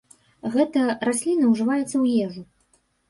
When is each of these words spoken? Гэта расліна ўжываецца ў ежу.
Гэта 0.53 0.85
расліна 1.09 1.49
ўжываецца 1.51 1.85
ў 2.03 2.29
ежу. 2.29 2.43